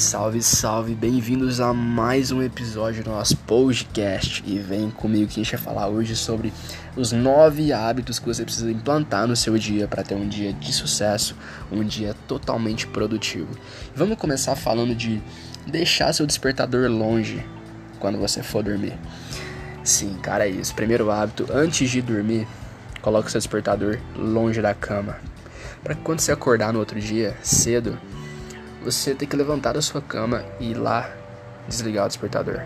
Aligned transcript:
Salve, 0.00 0.42
salve, 0.42 0.94
bem-vindos 0.94 1.60
a 1.60 1.74
mais 1.74 2.32
um 2.32 2.42
episódio 2.42 3.04
do 3.04 3.10
nosso 3.10 3.36
podcast. 3.36 4.42
E 4.46 4.58
vem 4.58 4.90
comigo 4.90 5.26
que 5.26 5.38
a 5.38 5.44
gente 5.44 5.54
vai 5.54 5.62
falar 5.62 5.88
hoje 5.88 6.16
sobre 6.16 6.54
os 6.96 7.12
nove 7.12 7.70
hábitos 7.70 8.18
que 8.18 8.26
você 8.26 8.42
precisa 8.42 8.72
implantar 8.72 9.26
no 9.28 9.36
seu 9.36 9.58
dia 9.58 9.86
para 9.86 10.02
ter 10.02 10.14
um 10.14 10.26
dia 10.26 10.54
de 10.54 10.72
sucesso, 10.72 11.36
um 11.70 11.84
dia 11.84 12.16
totalmente 12.26 12.86
produtivo. 12.86 13.50
Vamos 13.94 14.16
começar 14.16 14.56
falando 14.56 14.94
de 14.94 15.22
deixar 15.66 16.14
seu 16.14 16.26
despertador 16.26 16.90
longe 16.90 17.44
quando 17.98 18.16
você 18.16 18.42
for 18.42 18.62
dormir. 18.62 18.98
Sim, 19.84 20.16
cara, 20.22 20.46
é 20.46 20.50
isso. 20.50 20.74
Primeiro 20.74 21.10
hábito, 21.10 21.46
antes 21.52 21.90
de 21.90 22.00
dormir, 22.00 22.48
coloque 23.02 23.30
seu 23.30 23.38
despertador 23.38 23.98
longe 24.16 24.62
da 24.62 24.72
cama. 24.72 25.18
Para 25.84 25.94
que 25.94 26.00
quando 26.00 26.20
você 26.20 26.32
acordar 26.32 26.72
no 26.72 26.78
outro 26.78 26.98
dia, 26.98 27.36
cedo, 27.42 27.98
você 28.82 29.14
tem 29.14 29.28
que 29.28 29.36
levantar 29.36 29.74
da 29.74 29.82
sua 29.82 30.00
cama 30.00 30.44
e 30.58 30.70
ir 30.70 30.74
lá 30.74 31.10
desligar 31.68 32.06
o 32.06 32.08
despertador. 32.08 32.62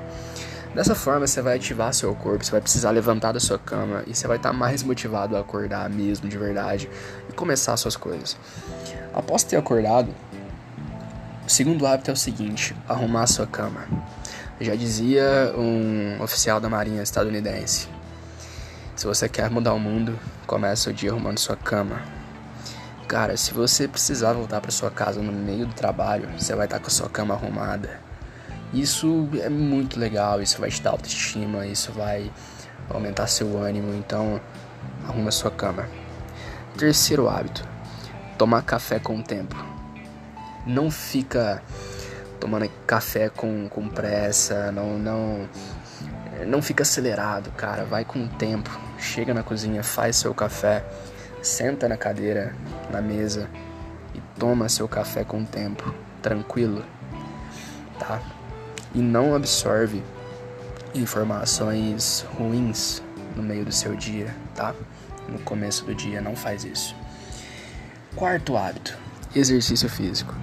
Dessa 0.75 0.95
forma, 0.95 1.27
você 1.27 1.41
vai 1.41 1.57
ativar 1.57 1.95
seu 1.95 2.13
corpo, 2.17 2.45
você 2.45 2.51
vai 2.51 2.61
precisar 2.61 2.91
levantar 2.91 3.31
da 3.31 3.39
sua 3.39 3.59
cama 3.59 4.03
e 4.09 4.15
você 4.15 4.27
vai 4.27 4.39
estar 4.39 4.53
mais 4.53 4.83
motivado 4.83 5.37
a 5.37 5.41
acordar 5.41 5.89
mesmo 5.89 6.29
de 6.29 6.37
verdade 6.37 6.91
e 7.31 7.33
começar 7.33 7.77
suas 7.77 7.97
coisas. 7.97 8.37
Após 9.13 9.45
ter 9.45 9.57
acordado, 9.57 10.13
o 11.47 11.51
segundo 11.51 11.87
hábito 11.87 12.11
é 12.11 12.15
o 12.15 12.17
seguinte: 12.17 12.75
arrumar 12.89 13.23
a 13.23 13.27
sua 13.29 13.47
cama. 13.47 13.87
Já 14.61 14.75
dizia 14.75 15.55
um 15.57 16.21
oficial 16.21 16.61
da 16.61 16.69
Marinha 16.69 17.03
estadunidense: 17.03 17.89
se 18.97 19.07
você 19.07 19.29
quer 19.29 19.49
mudar 19.51 19.75
o 19.75 19.79
mundo, 19.79 20.19
comece 20.45 20.91
o 20.91 20.93
dia 20.93 21.11
arrumando 21.11 21.39
sua 21.39 21.55
cama. 21.55 22.03
Cara, 23.07 23.37
se 23.37 23.53
você 23.53 23.87
precisar 23.87 24.33
voltar 24.33 24.61
para 24.63 24.71
sua 24.71 24.91
casa 24.91 25.21
no 25.21 25.31
meio 25.31 25.67
do 25.67 25.75
trabalho, 25.75 26.29
você 26.39 26.55
vai 26.55 26.67
estar 26.67 26.81
com 26.81 26.87
a 26.87 26.91
sua 26.91 27.09
cama 27.09 27.34
arrumada. 27.34 28.01
Isso 28.73 29.28
é 29.41 29.48
muito 29.48 30.01
legal, 30.01 30.41
isso 30.41 30.59
vai 30.59 30.70
te 30.70 30.81
dar 30.81 30.91
autoestima, 30.91 31.67
isso 31.67 31.93
vai 31.93 32.33
aumentar 32.89 33.27
seu 33.27 33.62
ânimo, 33.62 33.95
então 33.95 34.41
arruma 35.06 35.31
sua 35.31 35.51
cama. 35.51 35.87
Terceiro 36.78 37.28
hábito: 37.28 37.62
tomar 38.39 38.62
café 38.62 38.98
com 38.98 39.19
o 39.19 39.23
tempo. 39.23 39.55
Não 40.67 40.91
fica 40.91 41.62
tomando 42.41 42.69
café 42.87 43.28
com, 43.28 43.69
com 43.69 43.87
pressa, 43.89 44.73
não 44.73 44.98
não 44.98 45.48
não 46.47 46.61
fica 46.62 46.83
acelerado, 46.83 47.50
cara, 47.53 47.84
vai 47.84 48.05
com 48.05 48.25
o 48.25 48.28
tempo. 48.28 48.71
Chega 48.98 49.34
na 49.34 49.43
cozinha, 49.43 49.83
faz 49.83 50.17
seu 50.17 50.34
café 50.34 50.84
senta 51.45 51.89
na 51.89 51.97
cadeira, 51.97 52.55
na 52.91 53.00
mesa 53.00 53.48
e 54.14 54.20
toma 54.39 54.69
seu 54.69 54.89
café 54.89 55.25
com 55.25 55.45
tempo, 55.45 55.95
tranquilo, 56.23 56.84
tá? 57.98 58.20
E 58.95 58.98
não 58.98 59.34
absorve 59.34 60.03
informações 60.95 62.25
ruins 62.39 63.03
no 63.37 63.42
meio 63.42 63.65
do 63.65 63.72
seu 63.72 63.95
dia, 63.95 64.34
tá? 64.55 64.75
No 65.28 65.39
começo 65.41 65.84
do 65.84 65.95
dia, 65.95 66.20
não 66.20 66.34
faz 66.34 66.65
isso. 66.65 66.97
Quarto 68.17 68.56
hábito: 68.56 68.97
exercício 69.34 69.89
físico. 69.89 70.34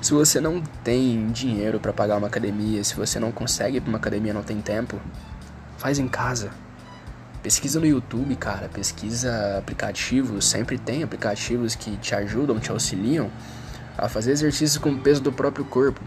Se 0.00 0.12
você 0.12 0.40
não 0.40 0.62
tem 0.84 1.30
dinheiro 1.32 1.80
para 1.80 1.92
pagar 1.92 2.16
uma 2.16 2.28
academia, 2.28 2.82
se 2.84 2.94
você 2.94 3.18
não 3.18 3.32
consegue 3.32 3.78
ir 3.78 3.80
para 3.80 3.88
uma 3.88 3.98
academia, 3.98 4.32
não 4.32 4.44
tem 4.44 4.60
tempo, 4.60 5.00
faz 5.76 5.98
em 5.98 6.06
casa 6.06 6.50
Pesquisa 7.42 7.78
no 7.78 7.86
YouTube, 7.86 8.34
cara, 8.34 8.68
pesquisa 8.68 9.58
aplicativos, 9.58 10.48
sempre 10.48 10.76
tem 10.76 11.04
aplicativos 11.04 11.76
que 11.76 11.96
te 11.96 12.14
ajudam, 12.14 12.58
te 12.58 12.70
auxiliam 12.70 13.30
a 13.96 14.08
fazer 14.08 14.32
exercícios 14.32 14.76
com 14.76 14.90
o 14.90 14.98
peso 14.98 15.20
do 15.22 15.32
próprio 15.32 15.64
corpo. 15.64 16.00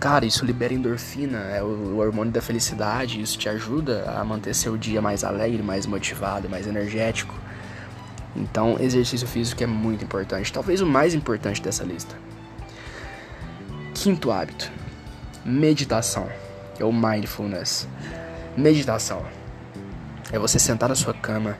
Cara, 0.00 0.24
isso 0.24 0.44
libera 0.46 0.72
endorfina, 0.72 1.38
é 1.38 1.62
o 1.62 1.98
hormônio 1.98 2.32
da 2.32 2.40
felicidade, 2.40 3.20
isso 3.20 3.38
te 3.38 3.48
ajuda 3.48 4.10
a 4.10 4.24
manter 4.24 4.54
seu 4.54 4.76
dia 4.78 5.02
mais 5.02 5.24
alegre, 5.24 5.62
mais 5.62 5.84
motivado, 5.86 6.48
mais 6.48 6.66
energético. 6.66 7.34
Então, 8.34 8.76
exercício 8.80 9.26
físico 9.26 9.62
é 9.62 9.66
muito 9.66 10.04
importante, 10.04 10.52
talvez 10.52 10.80
o 10.80 10.86
mais 10.86 11.14
importante 11.14 11.60
dessa 11.60 11.84
lista. 11.84 12.14
Quinto 13.94 14.30
hábito: 14.30 14.70
meditação, 15.44 16.28
é 16.78 16.84
o 16.84 16.92
mindfulness. 16.92 17.86
Meditação 18.56 19.37
é 20.32 20.38
você 20.38 20.58
sentar 20.58 20.88
na 20.88 20.94
sua 20.94 21.14
cama, 21.14 21.56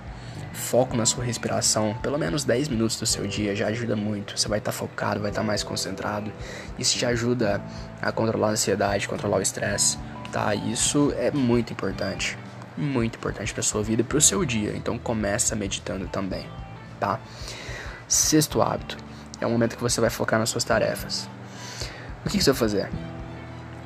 foco 0.52 0.96
na 0.96 1.06
sua 1.06 1.24
respiração, 1.24 1.96
pelo 2.02 2.18
menos 2.18 2.44
10 2.44 2.68
minutos 2.68 2.98
do 2.98 3.06
seu 3.06 3.26
dia 3.26 3.54
já 3.54 3.68
ajuda 3.68 3.96
muito. 3.96 4.38
Você 4.38 4.48
vai 4.48 4.58
estar 4.58 4.72
tá 4.72 4.76
focado, 4.76 5.20
vai 5.20 5.30
estar 5.30 5.40
tá 5.40 5.46
mais 5.46 5.62
concentrado. 5.62 6.32
Isso 6.78 6.98
te 6.98 7.06
ajuda 7.06 7.62
a 8.02 8.12
controlar 8.12 8.48
a 8.48 8.50
ansiedade, 8.52 9.08
controlar 9.08 9.38
o 9.38 9.42
estresse, 9.42 9.98
tá? 10.32 10.54
Isso 10.54 11.12
é 11.16 11.30
muito 11.30 11.72
importante, 11.72 12.36
muito 12.76 13.16
importante 13.16 13.54
para 13.54 13.62
sua 13.62 13.82
vida 13.82 14.02
e 14.02 14.04
para 14.04 14.18
o 14.18 14.20
seu 14.20 14.44
dia. 14.44 14.72
Então 14.76 14.98
começa 14.98 15.56
meditando 15.56 16.06
também, 16.08 16.46
tá? 17.00 17.20
Sexto 18.06 18.60
hábito 18.60 18.96
é 19.40 19.46
o 19.46 19.50
momento 19.50 19.76
que 19.76 19.82
você 19.82 20.00
vai 20.00 20.10
focar 20.10 20.38
nas 20.38 20.50
suas 20.50 20.64
tarefas. 20.64 21.28
O 22.24 22.28
que, 22.28 22.36
que 22.36 22.44
você 22.44 22.50
vai 22.50 22.58
fazer? 22.58 22.90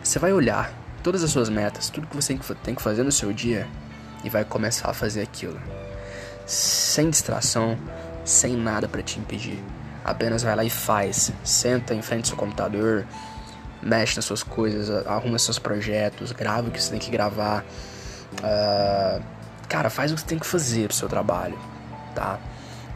Você 0.02 0.18
vai 0.18 0.32
olhar 0.32 0.72
todas 1.02 1.22
as 1.22 1.30
suas 1.30 1.48
metas, 1.48 1.90
tudo 1.90 2.06
que 2.06 2.16
você 2.16 2.36
tem 2.62 2.74
que 2.74 2.82
fazer 2.82 3.02
no 3.02 3.12
seu 3.12 3.32
dia 3.32 3.68
e 4.24 4.28
vai 4.28 4.44
começar 4.44 4.90
a 4.90 4.94
fazer 4.94 5.22
aquilo. 5.22 5.60
Sem 6.46 7.10
distração, 7.10 7.78
sem 8.24 8.56
nada 8.56 8.88
para 8.88 9.02
te 9.02 9.18
impedir. 9.18 9.62
Apenas 10.04 10.42
vai 10.42 10.56
lá 10.56 10.64
e 10.64 10.70
faz. 10.70 11.32
Senta 11.44 11.94
em 11.94 12.02
frente 12.02 12.24
ao 12.24 12.28
seu 12.28 12.36
computador, 12.36 13.06
mexe 13.82 14.16
nas 14.16 14.24
suas 14.24 14.42
coisas, 14.42 14.90
arruma 15.06 15.38
seus 15.38 15.58
projetos, 15.58 16.32
grava 16.32 16.68
o 16.68 16.70
que 16.70 16.82
você 16.82 16.90
tem 16.90 16.98
que 16.98 17.10
gravar. 17.10 17.64
Uh, 18.38 19.22
cara, 19.68 19.90
faz 19.90 20.10
o 20.10 20.14
que 20.14 20.20
você 20.20 20.26
tem 20.26 20.38
que 20.38 20.46
fazer 20.46 20.88
pro 20.88 20.96
seu 20.96 21.08
trabalho, 21.08 21.58
tá? 22.14 22.38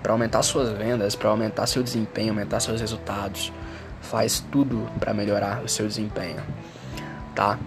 Para 0.02 0.12
aumentar 0.12 0.42
suas 0.42 0.70
vendas, 0.70 1.16
para 1.16 1.30
aumentar 1.30 1.66
seu 1.66 1.82
desempenho, 1.82 2.30
aumentar 2.30 2.60
seus 2.60 2.80
resultados. 2.80 3.52
Faz 4.00 4.44
tudo 4.52 4.88
para 5.00 5.12
melhorar 5.12 5.64
o 5.64 5.68
seu 5.68 5.86
desempenho, 5.86 6.40
tá? 7.34 7.58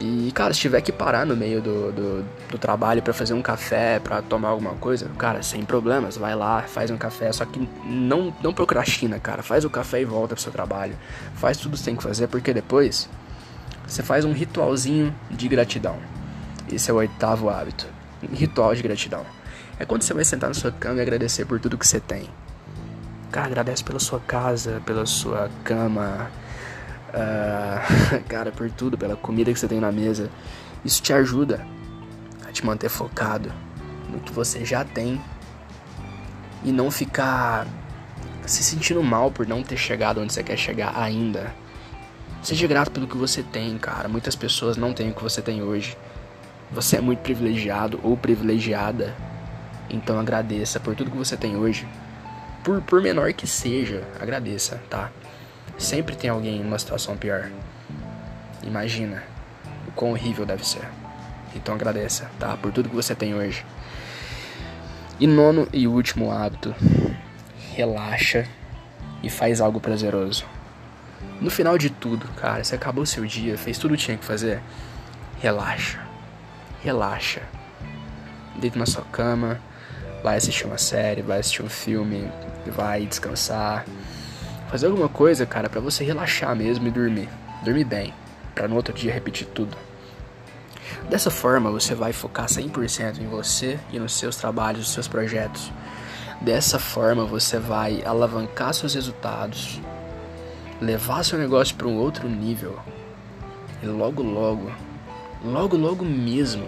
E, 0.00 0.30
cara, 0.32 0.54
se 0.54 0.60
tiver 0.60 0.80
que 0.80 0.92
parar 0.92 1.26
no 1.26 1.36
meio 1.36 1.60
do, 1.60 1.90
do, 1.90 2.24
do 2.50 2.58
trabalho 2.58 3.02
para 3.02 3.12
fazer 3.12 3.34
um 3.34 3.42
café, 3.42 3.98
para 3.98 4.22
tomar 4.22 4.50
alguma 4.50 4.74
coisa, 4.74 5.10
cara, 5.18 5.42
sem 5.42 5.64
problemas, 5.64 6.16
vai 6.16 6.36
lá, 6.36 6.62
faz 6.62 6.88
um 6.90 6.96
café. 6.96 7.32
Só 7.32 7.44
que 7.44 7.68
não, 7.84 8.32
não 8.40 8.54
procrastina, 8.54 9.18
cara. 9.18 9.42
Faz 9.42 9.64
o 9.64 9.70
café 9.70 10.00
e 10.00 10.04
volta 10.04 10.36
pro 10.36 10.42
seu 10.42 10.52
trabalho. 10.52 10.96
Faz 11.34 11.56
tudo 11.56 11.76
que 11.76 11.82
tem 11.82 11.96
que 11.96 12.02
fazer, 12.02 12.28
porque 12.28 12.54
depois 12.54 13.08
você 13.84 14.02
faz 14.02 14.24
um 14.24 14.32
ritualzinho 14.32 15.12
de 15.28 15.48
gratidão. 15.48 15.96
Esse 16.70 16.90
é 16.90 16.94
o 16.94 16.98
oitavo 16.98 17.50
hábito. 17.50 17.86
Um 18.22 18.36
ritual 18.36 18.72
de 18.76 18.82
gratidão. 18.82 19.26
É 19.80 19.84
quando 19.84 20.02
você 20.02 20.14
vai 20.14 20.24
sentar 20.24 20.48
na 20.48 20.54
sua 20.54 20.70
cama 20.70 20.98
e 20.98 21.02
agradecer 21.02 21.44
por 21.44 21.58
tudo 21.58 21.76
que 21.76 21.86
você 21.86 21.98
tem. 21.98 22.28
Cara, 23.32 23.46
agradece 23.46 23.82
pela 23.82 23.98
sua 23.98 24.20
casa, 24.20 24.80
pela 24.86 25.06
sua 25.06 25.50
cama 25.64 26.30
uh, 27.08 27.67
cara, 28.28 28.50
por 28.50 28.70
tudo, 28.70 28.96
pela 28.96 29.16
comida 29.16 29.52
que 29.52 29.58
você 29.58 29.68
tem 29.68 29.80
na 29.80 29.92
mesa. 29.92 30.30
Isso 30.84 31.02
te 31.02 31.12
ajuda 31.12 31.66
a 32.46 32.52
te 32.52 32.64
manter 32.64 32.88
focado 32.88 33.52
no 34.08 34.20
que 34.20 34.32
você 34.32 34.64
já 34.64 34.84
tem 34.84 35.20
e 36.64 36.72
não 36.72 36.90
ficar 36.90 37.66
se 38.46 38.62
sentindo 38.62 39.02
mal 39.02 39.30
por 39.30 39.46
não 39.46 39.62
ter 39.62 39.76
chegado 39.76 40.20
onde 40.20 40.32
você 40.32 40.42
quer 40.42 40.56
chegar 40.56 40.96
ainda. 40.96 41.54
Seja 42.42 42.66
grato 42.66 42.90
pelo 42.90 43.06
que 43.06 43.16
você 43.16 43.42
tem, 43.42 43.76
cara. 43.78 44.08
Muitas 44.08 44.34
pessoas 44.36 44.76
não 44.76 44.92
têm 44.92 45.10
o 45.10 45.14
que 45.14 45.22
você 45.22 45.42
tem 45.42 45.62
hoje. 45.62 45.96
Você 46.70 46.96
é 46.96 47.00
muito 47.00 47.20
privilegiado 47.20 47.98
ou 48.02 48.16
privilegiada. 48.16 49.14
Então 49.90 50.18
agradeça 50.18 50.78
por 50.78 50.94
tudo 50.94 51.10
que 51.10 51.16
você 51.16 51.36
tem 51.36 51.56
hoje. 51.56 51.86
Por, 52.62 52.80
por 52.82 53.02
menor 53.02 53.32
que 53.32 53.46
seja, 53.46 54.02
agradeça, 54.20 54.80
tá? 54.88 55.10
Sempre 55.76 56.16
tem 56.16 56.30
alguém 56.30 56.60
em 56.60 56.64
uma 56.64 56.78
situação 56.78 57.16
pior. 57.16 57.50
Imagina 58.62 59.22
o 59.86 59.92
quão 59.92 60.12
horrível 60.12 60.44
deve 60.44 60.66
ser. 60.66 60.86
Então 61.54 61.74
agradeça, 61.74 62.30
tá? 62.38 62.56
Por 62.56 62.72
tudo 62.72 62.88
que 62.88 62.94
você 62.94 63.14
tem 63.14 63.34
hoje. 63.34 63.64
E 65.18 65.26
nono 65.26 65.68
e 65.72 65.86
último 65.86 66.30
hábito: 66.30 66.74
relaxa 67.74 68.46
e 69.22 69.30
faz 69.30 69.60
algo 69.60 69.80
prazeroso. 69.80 70.44
No 71.40 71.50
final 71.50 71.78
de 71.78 71.90
tudo, 71.90 72.26
cara, 72.36 72.62
você 72.62 72.74
acabou 72.74 73.06
seu 73.06 73.24
dia, 73.24 73.56
fez 73.56 73.78
tudo 73.78 73.94
o 73.94 73.96
que 73.96 74.04
tinha 74.04 74.16
que 74.16 74.24
fazer, 74.24 74.60
relaxa. 75.40 76.00
Relaxa. 76.82 77.42
Deita 78.56 78.78
na 78.78 78.86
sua 78.86 79.04
cama, 79.04 79.60
vai 80.22 80.36
assistir 80.36 80.66
uma 80.66 80.78
série, 80.78 81.22
vai 81.22 81.38
assistir 81.38 81.62
um 81.62 81.68
filme, 81.68 82.28
vai 82.66 83.06
descansar 83.06 83.84
Fazer 84.68 84.86
alguma 84.86 85.08
coisa, 85.08 85.46
cara, 85.46 85.70
para 85.70 85.80
você 85.80 86.04
relaxar 86.04 86.54
mesmo 86.54 86.86
e 86.86 86.90
dormir. 86.90 87.28
Dormir 87.64 87.84
bem, 87.84 88.12
para 88.58 88.66
no 88.66 88.74
outro 88.74 88.92
dia 88.92 89.12
repetir 89.12 89.46
tudo. 89.46 89.76
Dessa 91.08 91.30
forma, 91.30 91.70
você 91.70 91.94
vai 91.94 92.12
focar 92.12 92.46
100% 92.46 93.20
em 93.20 93.28
você 93.28 93.78
e 93.92 94.00
nos 94.00 94.14
seus 94.14 94.34
trabalhos, 94.34 94.80
nos 94.80 94.92
seus 94.92 95.06
projetos. 95.06 95.70
Dessa 96.40 96.80
forma, 96.80 97.24
você 97.24 97.56
vai 97.56 98.02
alavancar 98.04 98.74
seus 98.74 98.94
resultados, 98.94 99.80
levar 100.80 101.24
seu 101.24 101.38
negócio 101.38 101.76
para 101.76 101.86
um 101.86 101.96
outro 101.98 102.28
nível 102.28 102.78
E 103.80 103.86
logo, 103.86 104.24
logo, 104.24 104.72
logo, 105.44 105.76
logo 105.76 106.04
mesmo, 106.04 106.66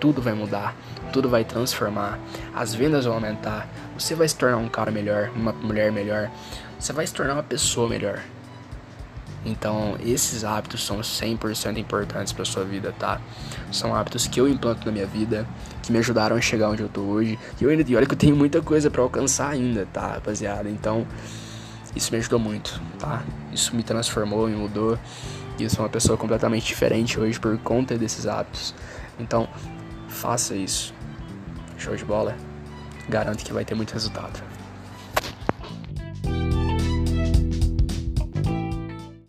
tudo 0.00 0.22
vai 0.22 0.32
mudar, 0.32 0.74
tudo 1.12 1.28
vai 1.28 1.44
transformar, 1.44 2.18
as 2.54 2.74
vendas 2.74 3.04
vão 3.04 3.14
aumentar, 3.14 3.68
você 3.98 4.14
vai 4.14 4.26
se 4.26 4.34
tornar 4.34 4.56
um 4.56 4.68
cara 4.68 4.90
melhor, 4.90 5.30
uma 5.36 5.52
mulher 5.52 5.92
melhor, 5.92 6.30
você 6.78 6.94
vai 6.94 7.06
se 7.06 7.12
tornar 7.12 7.34
uma 7.34 7.42
pessoa 7.42 7.86
melhor. 7.86 8.22
Então, 9.46 9.96
esses 10.04 10.42
hábitos 10.42 10.84
são 10.84 10.98
100% 10.98 11.78
importantes 11.78 12.32
para 12.32 12.44
sua 12.44 12.64
vida, 12.64 12.92
tá? 12.98 13.20
São 13.70 13.94
hábitos 13.94 14.26
que 14.26 14.40
eu 14.40 14.48
implanto 14.48 14.84
na 14.84 14.90
minha 14.90 15.06
vida, 15.06 15.46
que 15.82 15.92
me 15.92 15.98
ajudaram 15.98 16.34
a 16.36 16.40
chegar 16.40 16.68
onde 16.68 16.82
eu 16.82 16.88
tô 16.88 17.02
hoje. 17.02 17.38
E, 17.60 17.64
eu 17.64 17.70
ainda, 17.70 17.84
e 17.88 17.94
olha 17.94 18.06
que 18.06 18.12
eu 18.12 18.18
tenho 18.18 18.34
muita 18.34 18.60
coisa 18.60 18.90
para 18.90 19.00
alcançar 19.00 19.50
ainda, 19.50 19.86
tá, 19.92 20.14
rapaziada? 20.14 20.68
Então, 20.68 21.06
isso 21.94 22.10
me 22.10 22.18
ajudou 22.18 22.40
muito, 22.40 22.80
tá? 22.98 23.22
Isso 23.52 23.74
me 23.74 23.84
transformou, 23.84 24.48
me 24.48 24.56
mudou. 24.56 24.98
E 25.58 25.62
eu 25.62 25.70
sou 25.70 25.84
uma 25.84 25.88
pessoa 25.88 26.18
completamente 26.18 26.66
diferente 26.66 27.18
hoje 27.18 27.38
por 27.38 27.56
conta 27.58 27.96
desses 27.96 28.26
hábitos. 28.26 28.74
Então, 29.18 29.48
faça 30.08 30.56
isso. 30.56 30.92
Show 31.78 31.94
de 31.94 32.04
bola? 32.04 32.36
Garanto 33.08 33.44
que 33.44 33.52
vai 33.52 33.64
ter 33.64 33.76
muito 33.76 33.92
resultado. 33.92 34.55